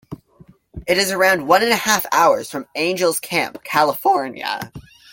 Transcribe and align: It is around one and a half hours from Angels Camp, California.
It 0.87 0.97
is 0.97 1.11
around 1.11 1.47
one 1.47 1.61
and 1.61 1.71
a 1.71 1.75
half 1.75 2.07
hours 2.11 2.49
from 2.49 2.67
Angels 2.73 3.19
Camp, 3.19 3.63
California. 3.63 4.71